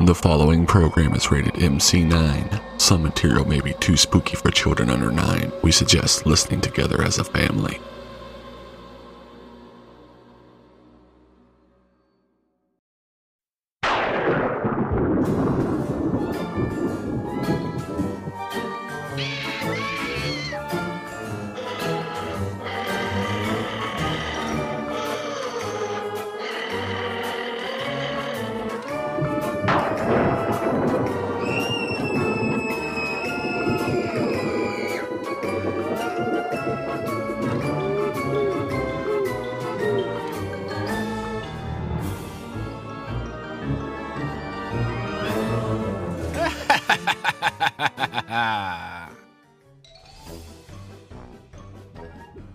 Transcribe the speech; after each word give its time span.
The 0.00 0.14
following 0.14 0.66
program 0.66 1.14
is 1.14 1.30
rated 1.30 1.54
MC9. 1.54 2.60
Some 2.78 3.02
material 3.02 3.46
may 3.46 3.62
be 3.62 3.72
too 3.80 3.96
spooky 3.96 4.36
for 4.36 4.50
children 4.50 4.90
under 4.90 5.10
9. 5.10 5.52
We 5.62 5.72
suggest 5.72 6.26
listening 6.26 6.60
together 6.60 7.02
as 7.02 7.18
a 7.18 7.24
family. 7.24 7.80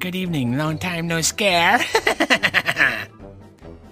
Good 0.00 0.14
evening, 0.14 0.56
long 0.56 0.78
time 0.78 1.06
no 1.06 1.20
scare. 1.20 1.78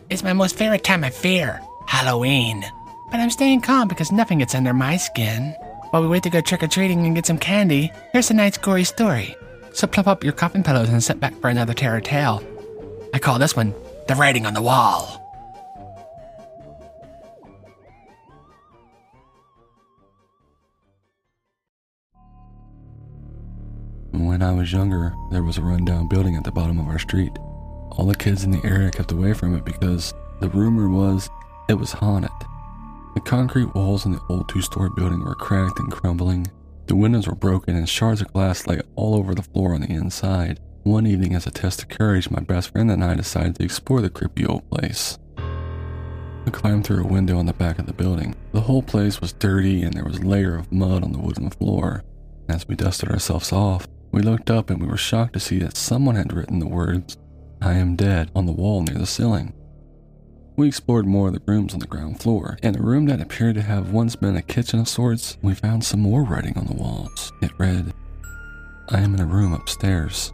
it's 0.09 0.23
my 0.23 0.33
most 0.33 0.57
favorite 0.57 0.85
time 0.85 1.05
of 1.05 1.15
fear, 1.15 1.61
Halloween. 1.87 2.65
But 3.11 3.21
I'm 3.21 3.29
staying 3.31 3.61
calm 3.61 3.89
because 3.89 4.11
nothing 4.11 4.39
gets 4.39 4.55
under 4.55 4.73
my 4.73 4.97
skin. 4.97 5.55
While 5.91 6.01
we 6.03 6.09
wait 6.09 6.23
to 6.23 6.31
go 6.31 6.41
trick 6.41 6.63
or 6.63 6.67
treating 6.69 7.05
and 7.05 7.15
get 7.15 7.27
some 7.27 7.39
candy, 7.39 7.93
here's 8.13 8.29
tonight's 8.29 8.57
gory 8.57 8.85
story. 8.85 9.37
So 9.75 9.87
plump 9.87 10.09
up 10.09 10.25
your 10.25 10.33
coffin 10.33 10.63
pillows 10.63 10.89
and 10.89 11.05
sit 11.05 11.21
back 11.21 11.39
for 11.41 11.51
another 11.51 11.75
terror 11.75 12.01
tale. 12.01 12.43
I 13.13 13.19
call 13.19 13.39
this 13.39 13.55
one 13.55 13.75
The 14.07 14.15
Writing 14.15 14.47
on 14.47 14.55
the 14.55 14.63
Wall. 14.63 15.28
When 24.13 24.43
I 24.43 24.53
was 24.53 24.73
younger, 24.73 25.15
there 25.31 25.43
was 25.43 25.59
a 25.59 25.63
rundown 25.63 26.09
building 26.09 26.37
at 26.37 26.45
the 26.45 26.51
bottom 26.51 26.79
of 26.79 26.89
our 26.89 26.99
street. 26.99 27.37
All 27.91 28.07
the 28.07 28.17
kids 28.17 28.43
in 28.43 28.51
the 28.51 28.65
area 28.65 28.91
kept 28.91 29.13
away 29.13 29.35
from 29.35 29.55
it 29.55 29.65
because 29.65 30.15
the 30.41 30.49
rumor 30.49 30.89
was 30.89 31.29
it 31.69 31.75
was 31.75 31.93
haunted. 31.93 32.31
The 33.15 33.21
concrete 33.21 33.75
walls 33.75 34.07
in 34.07 34.13
the 34.13 34.21
old 34.31 34.49
two 34.49 34.63
story 34.63 34.89
building 34.97 35.23
were 35.23 35.35
cracked 35.35 35.79
and 35.79 35.93
crumbling. 35.93 36.47
The 36.87 36.97
windows 36.97 37.27
were 37.27 37.35
broken 37.35 37.77
and 37.77 37.87
shards 37.87 38.23
of 38.23 38.33
glass 38.33 38.67
lay 38.67 38.81
all 38.97 39.15
over 39.15 39.35
the 39.35 39.43
floor 39.43 39.75
on 39.75 39.83
the 39.83 39.91
inside. 39.91 40.59
One 40.85 41.07
evening, 41.07 41.35
as 41.35 41.47
a 41.47 41.51
test 41.51 41.83
of 41.83 41.91
courage, 41.91 42.31
my 42.31 42.41
best 42.41 42.73
friend 42.73 42.91
and 42.91 43.05
I 43.05 43.15
decided 43.15 43.57
to 43.57 43.65
explore 43.65 44.01
the 44.01 44.09
creepy 44.09 44.47
old 44.47 44.71
place. 44.71 45.19
We 46.47 46.53
climbed 46.53 46.87
through 46.87 47.05
a 47.05 47.09
window 47.09 47.39
on 47.39 47.45
the 47.45 47.53
back 47.53 47.79
of 47.79 47.85
the 47.85 47.93
building. 47.93 48.35
The 48.53 48.63
whole 48.63 48.83
place 48.83 49.21
was 49.21 49.35
dirty 49.35 49.83
and 49.83 49.93
there 49.93 50.05
was 50.05 50.17
a 50.17 50.27
layer 50.27 50.55
of 50.55 50.73
mud 50.73 51.05
on 51.05 51.13
the 51.13 51.19
wooden 51.19 51.51
floor. 51.51 52.05
As 52.49 52.67
we 52.67 52.75
dusted 52.75 53.11
ourselves 53.11 53.53
off, 53.53 53.87
we 54.13 54.23
looked 54.23 54.51
up 54.51 54.71
and 54.71 54.81
we 54.81 54.87
were 54.87 54.97
shocked 54.97 55.35
to 55.35 55.41
see 55.41 55.59
that 55.59 55.77
someone 55.77 56.17
had 56.17 56.33
written 56.33 56.59
the 56.59 56.67
words, 56.67 57.17
I 57.61 57.75
am 57.75 57.97
dead, 57.97 58.31
on 58.35 58.47
the 58.47 58.53
wall 58.53 58.83
near 58.83 58.99
the 58.99 59.07
ceiling. 59.07 59.53
We 60.57 60.67
explored 60.67 61.07
more 61.07 61.29
of 61.29 61.35
the 61.35 61.43
rooms 61.47 61.73
on 61.73 61.81
the 61.81 61.87
ground 61.87 62.21
floor. 62.21 62.59
In 62.63 62.77
a 62.77 62.83
room 62.83 63.07
that 63.07 63.21
appeared 63.21 63.55
to 63.55 63.63
have 63.63 63.93
once 63.93 64.17
been 64.17 64.37
a 64.37 64.43
kitchen 64.43 64.81
of 64.81 64.89
sorts, 64.89 65.39
we 65.43 65.55
found 65.55 65.85
some 65.85 66.01
more 66.01 66.25
writing 66.25 66.57
on 66.59 66.67
the 66.67 66.75
walls. 66.75 67.33
It 67.41 67.53
read, 67.59 67.93
I 68.89 69.01
am 69.01 69.15
in 69.15 69.21
a 69.21 69.27
room 69.27 69.53
upstairs. 69.53 70.33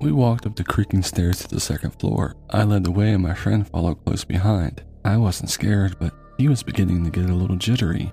We 0.00 0.10
walked 0.12 0.44
up 0.44 0.56
the 0.56 0.64
creaking 0.64 1.02
stairs 1.02 1.38
to 1.40 1.48
the 1.48 1.60
second 1.60 1.92
floor. 1.92 2.34
I 2.50 2.64
led 2.64 2.84
the 2.84 2.90
way 2.90 3.12
and 3.12 3.22
my 3.22 3.34
friend 3.34 3.68
followed 3.68 4.04
close 4.04 4.24
behind. 4.24 4.82
I 5.04 5.16
wasn't 5.18 5.50
scared, 5.50 5.98
but 5.98 6.12
he 6.36 6.48
was 6.48 6.62
beginning 6.62 7.04
to 7.04 7.10
get 7.10 7.30
a 7.30 7.34
little 7.34 7.56
jittery. 7.56 8.12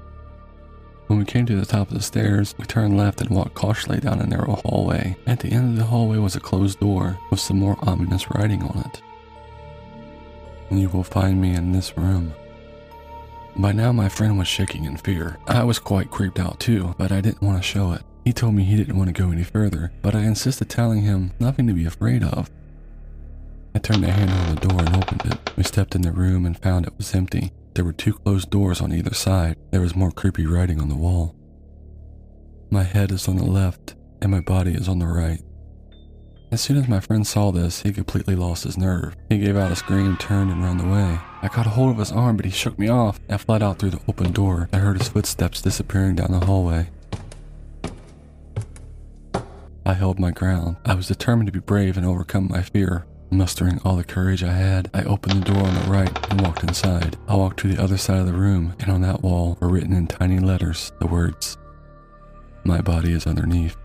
When 1.07 1.19
we 1.19 1.25
came 1.25 1.45
to 1.45 1.55
the 1.55 1.65
top 1.65 1.89
of 1.89 1.93
the 1.93 2.01
stairs, 2.01 2.55
we 2.57 2.65
turned 2.65 2.97
left 2.97 3.21
and 3.21 3.29
walked 3.29 3.55
cautiously 3.55 3.99
down 3.99 4.21
a 4.21 4.25
narrow 4.25 4.61
hallway. 4.65 5.15
At 5.27 5.39
the 5.39 5.51
end 5.51 5.71
of 5.71 5.77
the 5.77 5.85
hallway 5.85 6.17
was 6.17 6.35
a 6.35 6.39
closed 6.39 6.79
door 6.79 7.19
with 7.29 7.39
some 7.39 7.59
more 7.59 7.77
ominous 7.81 8.31
writing 8.31 8.63
on 8.63 8.83
it. 8.85 9.01
You 10.71 10.89
will 10.89 11.03
find 11.03 11.41
me 11.41 11.53
in 11.53 11.71
this 11.71 11.97
room. 11.97 12.33
By 13.55 13.73
now, 13.73 13.91
my 13.91 14.09
friend 14.09 14.39
was 14.39 14.47
shaking 14.47 14.85
in 14.85 14.97
fear. 14.97 15.37
I 15.45 15.63
was 15.63 15.77
quite 15.77 16.09
creeped 16.09 16.39
out 16.39 16.59
too, 16.59 16.95
but 16.97 17.11
I 17.11 17.21
didn't 17.21 17.43
want 17.43 17.57
to 17.57 17.67
show 17.67 17.91
it. 17.91 18.01
He 18.25 18.33
told 18.33 18.55
me 18.55 18.63
he 18.63 18.77
didn't 18.77 18.97
want 18.97 19.13
to 19.13 19.21
go 19.21 19.31
any 19.31 19.43
further, 19.43 19.91
but 20.01 20.15
I 20.15 20.21
insisted 20.21 20.69
telling 20.69 21.01
him 21.01 21.33
nothing 21.39 21.67
to 21.67 21.73
be 21.73 21.85
afraid 21.85 22.23
of. 22.23 22.49
I 23.75 23.79
turned 23.79 24.03
the 24.03 24.11
handle 24.11 24.37
on 24.37 24.55
the 24.55 24.67
door 24.67 24.79
and 24.79 24.95
opened 24.95 25.25
it. 25.25 25.51
We 25.57 25.63
stepped 25.63 25.93
in 25.93 26.01
the 26.01 26.11
room 26.11 26.45
and 26.45 26.57
found 26.57 26.87
it 26.87 26.97
was 26.97 27.13
empty. 27.13 27.51
There 27.75 27.85
were 27.85 27.93
two 27.93 28.13
closed 28.13 28.51
doors 28.51 28.81
on 28.81 28.93
either 28.93 29.15
side. 29.15 29.57
There 29.71 29.81
was 29.81 29.95
more 29.95 30.11
creepy 30.11 30.45
writing 30.45 30.79
on 30.79 30.89
the 30.89 30.95
wall. 30.95 31.35
My 32.69 32.83
head 32.83 33.11
is 33.11 33.27
on 33.27 33.37
the 33.37 33.45
left, 33.45 33.95
and 34.21 34.31
my 34.31 34.41
body 34.41 34.73
is 34.73 34.87
on 34.87 34.99
the 34.99 35.07
right. 35.07 35.41
As 36.51 36.61
soon 36.61 36.77
as 36.77 36.87
my 36.87 36.99
friend 36.99 37.25
saw 37.25 37.51
this, 37.51 37.81
he 37.81 37.91
completely 37.91 38.35
lost 38.35 38.63
his 38.63 38.77
nerve. 38.77 39.15
He 39.27 39.39
gave 39.39 39.57
out 39.57 39.71
a 39.71 39.75
scream, 39.75 40.17
turned, 40.17 40.51
and 40.51 40.63
ran 40.63 40.79
away. 40.79 41.19
I 41.41 41.47
caught 41.47 41.65
hold 41.65 41.89
of 41.89 41.97
his 41.97 42.11
arm, 42.11 42.37
but 42.37 42.45
he 42.45 42.51
shook 42.51 42.77
me 42.77 42.89
off. 42.89 43.19
I 43.27 43.37
fled 43.37 43.63
out 43.63 43.79
through 43.79 43.89
the 43.89 44.01
open 44.07 44.31
door. 44.33 44.69
I 44.71 44.77
heard 44.77 44.99
his 44.99 45.09
footsteps 45.09 45.63
disappearing 45.63 46.15
down 46.15 46.31
the 46.31 46.45
hallway. 46.45 46.91
I 49.83 49.93
held 49.93 50.19
my 50.19 50.29
ground. 50.29 50.75
I 50.85 50.93
was 50.93 51.07
determined 51.07 51.47
to 51.47 51.51
be 51.51 51.59
brave 51.59 51.97
and 51.97 52.05
overcome 52.05 52.49
my 52.49 52.61
fear. 52.61 53.07
Mustering 53.33 53.81
all 53.83 53.95
the 53.95 54.03
courage 54.03 54.43
I 54.43 54.53
had, 54.53 54.91
I 54.93 55.01
opened 55.05 55.41
the 55.41 55.53
door 55.53 55.63
on 55.63 55.73
the 55.73 55.89
right 55.89 56.31
and 56.31 56.41
walked 56.41 56.63
inside. 56.63 57.17
I 57.27 57.35
walked 57.35 57.57
to 57.61 57.67
the 57.67 57.81
other 57.81 57.97
side 57.97 58.19
of 58.19 58.27
the 58.27 58.33
room, 58.33 58.75
and 58.79 58.91
on 58.91 59.01
that 59.01 59.23
wall 59.23 59.57
were 59.59 59.69
written 59.69 59.91
in 59.93 60.05
tiny 60.05 60.37
letters 60.37 60.91
the 60.99 61.07
words, 61.07 61.57
My 62.63 62.79
body 62.79 63.11
is 63.11 63.25
underneath. 63.25 63.75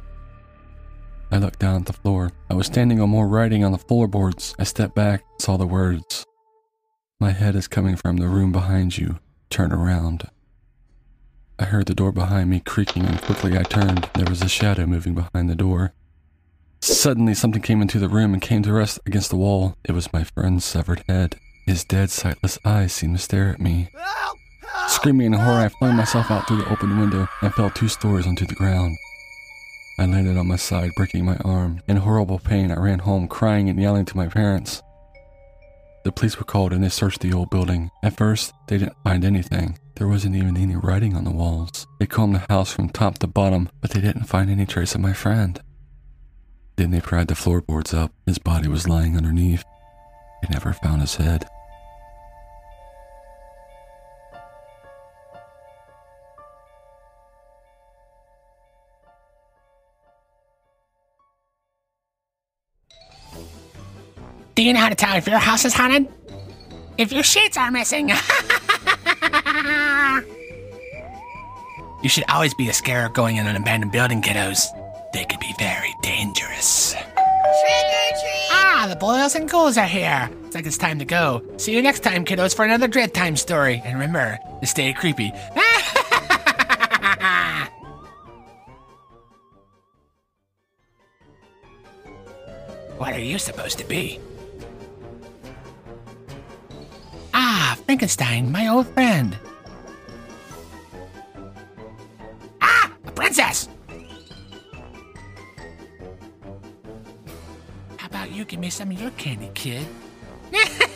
I 1.32 1.38
looked 1.38 1.60
down 1.60 1.76
at 1.76 1.86
the 1.86 1.94
floor. 1.94 2.30
I 2.50 2.54
was 2.54 2.66
standing 2.66 3.00
on 3.00 3.08
more 3.08 3.26
writing 3.26 3.64
on 3.64 3.72
the 3.72 3.78
floorboards. 3.78 4.54
I 4.58 4.64
stepped 4.64 4.94
back 4.94 5.24
and 5.32 5.40
saw 5.40 5.56
the 5.56 5.66
words, 5.66 6.26
My 7.18 7.30
head 7.30 7.56
is 7.56 7.68
coming 7.68 7.96
from 7.96 8.18
the 8.18 8.28
room 8.28 8.52
behind 8.52 8.98
you. 8.98 9.18
Turn 9.48 9.72
around. 9.72 10.28
I 11.58 11.64
heard 11.64 11.86
the 11.86 11.94
door 11.94 12.12
behind 12.12 12.50
me 12.50 12.60
creaking, 12.60 13.06
and 13.06 13.20
quickly 13.22 13.56
I 13.56 13.62
turned. 13.62 14.10
There 14.14 14.28
was 14.28 14.42
a 14.42 14.48
shadow 14.48 14.84
moving 14.84 15.14
behind 15.14 15.48
the 15.48 15.56
door. 15.56 15.94
Suddenly, 16.80 17.34
something 17.34 17.62
came 17.62 17.82
into 17.82 17.98
the 17.98 18.08
room 18.08 18.32
and 18.32 18.42
came 18.42 18.62
to 18.62 18.72
rest 18.72 19.00
against 19.06 19.30
the 19.30 19.36
wall. 19.36 19.76
It 19.84 19.92
was 19.92 20.12
my 20.12 20.24
friend's 20.24 20.64
severed 20.64 21.02
head. 21.08 21.36
His 21.66 21.84
dead, 21.84 22.10
sightless 22.10 22.58
eyes 22.64 22.92
seemed 22.92 23.16
to 23.16 23.22
stare 23.22 23.50
at 23.50 23.60
me. 23.60 23.90
Help! 23.94 24.38
Screaming 24.88 25.26
in 25.26 25.32
horror, 25.34 25.64
I 25.64 25.68
flung 25.68 25.96
myself 25.96 26.30
out 26.30 26.46
through 26.46 26.58
the 26.58 26.70
open 26.70 26.98
window 26.98 27.28
and 27.42 27.52
fell 27.54 27.70
two 27.70 27.88
stories 27.88 28.26
onto 28.26 28.46
the 28.46 28.54
ground. 28.54 28.96
I 29.98 30.06
landed 30.06 30.36
on 30.36 30.46
my 30.46 30.56
side, 30.56 30.90
breaking 30.96 31.24
my 31.24 31.36
arm. 31.44 31.82
In 31.88 31.96
horrible 31.98 32.38
pain, 32.38 32.70
I 32.70 32.76
ran 32.76 33.00
home, 33.00 33.28
crying 33.28 33.68
and 33.68 33.80
yelling 33.80 34.04
to 34.06 34.16
my 34.16 34.28
parents. 34.28 34.82
The 36.04 36.12
police 36.12 36.38
were 36.38 36.44
called 36.44 36.72
and 36.72 36.82
they 36.82 36.88
searched 36.88 37.20
the 37.20 37.32
old 37.32 37.50
building. 37.50 37.90
At 38.02 38.16
first, 38.16 38.52
they 38.68 38.78
didn't 38.78 39.02
find 39.04 39.24
anything. 39.24 39.78
There 39.96 40.08
wasn't 40.08 40.36
even 40.36 40.56
any 40.56 40.76
writing 40.76 41.16
on 41.16 41.24
the 41.24 41.32
walls. 41.32 41.86
They 41.98 42.06
combed 42.06 42.36
the 42.36 42.46
house 42.48 42.72
from 42.72 42.88
top 42.88 43.18
to 43.18 43.26
bottom, 43.26 43.68
but 43.80 43.90
they 43.90 44.00
didn't 44.00 44.24
find 44.24 44.48
any 44.48 44.64
trace 44.64 44.94
of 44.94 45.00
my 45.00 45.12
friend. 45.12 45.60
Then 46.78 46.92
they 46.92 47.00
pried 47.00 47.26
the 47.26 47.34
floorboards 47.34 47.92
up. 47.92 48.12
His 48.24 48.38
body 48.38 48.68
was 48.68 48.88
lying 48.88 49.16
underneath. 49.16 49.64
They 50.40 50.48
never 50.48 50.72
found 50.72 51.00
his 51.00 51.16
head. 51.16 51.44
Do 64.54 64.62
you 64.62 64.72
know 64.72 64.78
how 64.78 64.88
to 64.88 64.94
tell 64.94 65.16
if 65.16 65.26
your 65.26 65.38
house 65.38 65.64
is 65.64 65.74
haunted? 65.74 66.06
If 66.96 67.10
your 67.10 67.24
sheets 67.24 67.56
are 67.56 67.72
missing. 67.72 68.10
you 72.04 72.08
should 72.08 72.24
always 72.28 72.54
be 72.54 72.70
scared 72.70 73.06
of 73.06 73.14
going 73.14 73.38
in 73.38 73.48
an 73.48 73.56
abandoned 73.56 73.90
building, 73.90 74.22
kiddos. 74.22 74.77
They 75.12 75.24
could 75.24 75.40
be 75.40 75.54
very 75.58 75.94
dangerous. 76.02 76.92
Trick 76.92 77.02
or 77.02 78.10
treat! 78.20 78.48
Ah, 78.50 78.86
the 78.88 78.96
boys 78.96 79.34
and 79.34 79.48
ghouls 79.48 79.78
are 79.78 79.86
here. 79.86 80.30
It's 80.44 80.54
like 80.54 80.66
it's 80.66 80.76
time 80.76 80.98
to 80.98 81.04
go. 81.04 81.42
See 81.56 81.74
you 81.74 81.80
next 81.82 82.00
time, 82.00 82.24
kiddos, 82.24 82.54
for 82.54 82.64
another 82.64 82.88
Dread 82.88 83.14
Time 83.14 83.36
story. 83.36 83.80
And 83.84 83.94
remember 83.94 84.38
to 84.60 84.66
stay 84.66 84.92
creepy. 84.92 85.30
what 92.98 93.14
are 93.14 93.18
you 93.18 93.38
supposed 93.38 93.78
to 93.78 93.84
be? 93.86 94.20
Ah, 97.32 97.78
Frankenstein, 97.86 98.52
my 98.52 98.68
old 98.68 98.86
friend. 98.88 99.38
Ah, 102.60 102.92
a 103.06 103.10
princess! 103.12 103.68
you 108.38 108.44
give 108.44 108.60
me 108.60 108.70
some 108.70 108.92
of 108.92 109.00
your 109.00 109.10
candy, 109.12 109.50
kid? 109.52 109.84